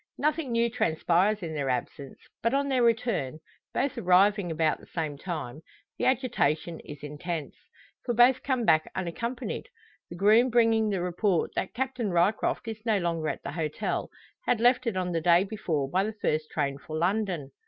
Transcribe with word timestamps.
Nothing 0.17 0.51
new 0.51 0.67
transpires 0.67 1.43
in 1.43 1.53
their 1.53 1.69
absence; 1.69 2.17
but 2.41 2.55
on 2.55 2.69
their 2.69 2.81
return 2.81 3.37
both 3.71 3.99
arriving 3.99 4.49
about 4.49 4.79
the 4.79 4.87
same 4.87 5.15
time 5.15 5.61
the 5.99 6.05
agitation 6.05 6.79
is 6.79 7.03
intense. 7.03 7.53
For 8.05 8.15
both 8.15 8.41
come 8.41 8.65
back 8.65 8.91
unaccompanied; 8.95 9.69
the 10.09 10.15
groom 10.17 10.49
bringing 10.49 10.89
the 10.89 11.01
report 11.03 11.51
that 11.53 11.75
Captain 11.75 12.09
Ryecroft 12.09 12.67
is 12.67 12.83
no 12.83 12.97
longer 12.97 13.29
at 13.29 13.43
the 13.43 13.51
hotel 13.51 14.09
had 14.47 14.59
left 14.59 14.87
it 14.87 14.97
on 14.97 15.11
the 15.11 15.21
day 15.21 15.43
before 15.43 15.87
by 15.87 16.03
the 16.03 16.13
first 16.13 16.49
train 16.49 16.79
for 16.79 16.97
London! 16.97 17.51